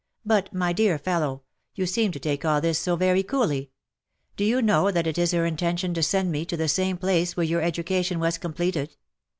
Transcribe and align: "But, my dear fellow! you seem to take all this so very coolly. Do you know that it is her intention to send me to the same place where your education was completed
"But, 0.25 0.51
my 0.51 0.73
dear 0.73 0.97
fellow! 0.97 1.43
you 1.75 1.85
seem 1.85 2.11
to 2.13 2.19
take 2.19 2.43
all 2.43 2.59
this 2.59 2.79
so 2.79 2.95
very 2.95 3.21
coolly. 3.21 3.69
Do 4.35 4.43
you 4.43 4.59
know 4.59 4.89
that 4.89 5.05
it 5.05 5.19
is 5.19 5.29
her 5.31 5.45
intention 5.45 5.93
to 5.93 6.01
send 6.01 6.31
me 6.31 6.43
to 6.43 6.57
the 6.57 6.67
same 6.67 6.97
place 6.97 7.37
where 7.37 7.45
your 7.45 7.61
education 7.61 8.19
was 8.19 8.39
completed 8.39 8.95